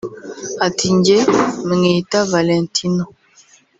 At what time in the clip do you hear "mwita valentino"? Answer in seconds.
1.71-3.03